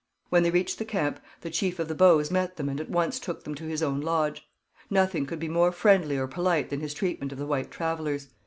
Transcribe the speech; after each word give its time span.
When 0.29 0.41
they 0.41 0.49
reached 0.49 0.79
the 0.79 0.83
camp 0.85 1.19
the 1.41 1.51
chief 1.51 1.77
of 1.77 1.87
the 1.87 1.93
Bows 1.93 2.31
met 2.31 2.55
them 2.57 2.69
and 2.69 2.79
at 2.81 2.89
once 2.89 3.19
took 3.19 3.43
them 3.43 3.53
to 3.53 3.65
his 3.65 3.83
own 3.83 4.01
lodge. 4.01 4.49
Nothing 4.89 5.27
could 5.27 5.37
be 5.37 5.47
more 5.47 5.71
friendly 5.71 6.17
or 6.17 6.25
polite 6.25 6.71
than 6.71 6.79
his 6.79 6.95
treatment 6.95 7.31
of 7.31 7.37
the 7.37 7.45
white 7.45 7.69
travellers. 7.69 8.29